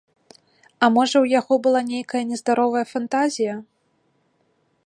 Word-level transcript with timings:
А, 0.85 0.89
можа, 0.95 1.21
у 1.25 1.29
яго 1.39 1.53
была 1.67 1.81
нейкая 1.91 2.23
нездаровая 2.31 2.85
фантазія? 2.93 3.55